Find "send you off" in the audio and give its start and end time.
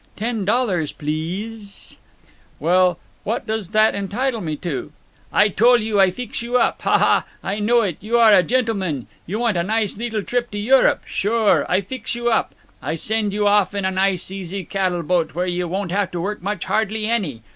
12.95-13.75